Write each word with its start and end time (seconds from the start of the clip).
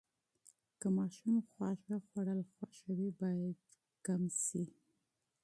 که 0.79 0.87
ماشوم 0.97 1.35
خواږه 1.49 1.95
خوړل 2.05 2.39
خوښوي، 2.53 3.09
باید 3.21 3.57
محدود 4.21 4.41
شي. 4.45 4.63